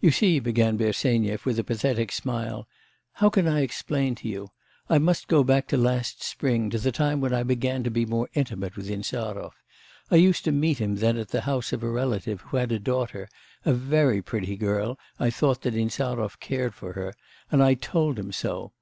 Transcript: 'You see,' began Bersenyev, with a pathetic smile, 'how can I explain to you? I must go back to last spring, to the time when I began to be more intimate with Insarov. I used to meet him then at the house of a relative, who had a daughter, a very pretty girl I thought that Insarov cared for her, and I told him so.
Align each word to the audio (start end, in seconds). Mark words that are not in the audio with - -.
'You 0.00 0.10
see,' 0.10 0.40
began 0.40 0.76
Bersenyev, 0.76 1.46
with 1.46 1.56
a 1.60 1.62
pathetic 1.62 2.10
smile, 2.10 2.66
'how 3.12 3.30
can 3.30 3.46
I 3.46 3.60
explain 3.60 4.16
to 4.16 4.26
you? 4.26 4.50
I 4.88 4.98
must 4.98 5.28
go 5.28 5.44
back 5.44 5.68
to 5.68 5.76
last 5.76 6.24
spring, 6.24 6.70
to 6.70 6.78
the 6.80 6.90
time 6.90 7.20
when 7.20 7.32
I 7.32 7.44
began 7.44 7.84
to 7.84 7.88
be 7.92 8.04
more 8.04 8.28
intimate 8.34 8.74
with 8.74 8.90
Insarov. 8.90 9.52
I 10.10 10.16
used 10.16 10.42
to 10.46 10.50
meet 10.50 10.78
him 10.80 10.96
then 10.96 11.16
at 11.18 11.28
the 11.28 11.42
house 11.42 11.72
of 11.72 11.84
a 11.84 11.88
relative, 11.88 12.40
who 12.40 12.56
had 12.56 12.72
a 12.72 12.80
daughter, 12.80 13.28
a 13.64 13.72
very 13.72 14.20
pretty 14.20 14.56
girl 14.56 14.98
I 15.20 15.30
thought 15.30 15.60
that 15.62 15.76
Insarov 15.76 16.40
cared 16.40 16.74
for 16.74 16.94
her, 16.94 17.14
and 17.52 17.62
I 17.62 17.74
told 17.74 18.18
him 18.18 18.32
so. 18.32 18.72